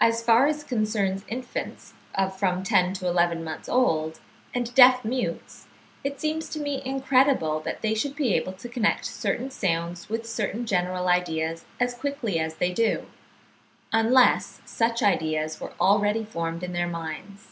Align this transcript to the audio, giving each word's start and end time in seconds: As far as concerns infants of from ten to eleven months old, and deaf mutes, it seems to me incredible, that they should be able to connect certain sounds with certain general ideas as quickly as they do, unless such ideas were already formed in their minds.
As 0.00 0.22
far 0.24 0.48
as 0.48 0.64
concerns 0.64 1.24
infants 1.28 1.92
of 2.16 2.36
from 2.36 2.64
ten 2.64 2.92
to 2.94 3.06
eleven 3.06 3.44
months 3.44 3.68
old, 3.68 4.18
and 4.52 4.74
deaf 4.74 5.04
mutes, 5.04 5.68
it 6.02 6.20
seems 6.20 6.48
to 6.48 6.58
me 6.58 6.82
incredible, 6.84 7.60
that 7.60 7.80
they 7.80 7.94
should 7.94 8.16
be 8.16 8.34
able 8.34 8.54
to 8.54 8.68
connect 8.68 9.04
certain 9.04 9.52
sounds 9.52 10.08
with 10.08 10.28
certain 10.28 10.66
general 10.66 11.06
ideas 11.06 11.64
as 11.78 11.94
quickly 11.94 12.40
as 12.40 12.56
they 12.56 12.72
do, 12.72 13.06
unless 13.92 14.60
such 14.64 15.00
ideas 15.00 15.60
were 15.60 15.74
already 15.80 16.24
formed 16.24 16.64
in 16.64 16.72
their 16.72 16.88
minds. 16.88 17.50